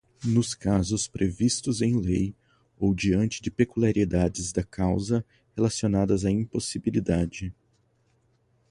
Nos 0.25 0.55
casos 0.55 1.07
previstos 1.07 1.79
em 1.79 1.95
lei 2.01 2.33
ou 2.79 2.91
diante 2.91 3.39
de 3.39 3.51
peculiaridades 3.51 4.51
da 4.51 4.63
causa 4.63 5.23
relacionadas 5.55 6.25
à 6.25 6.31
impossibilidade 6.31 7.53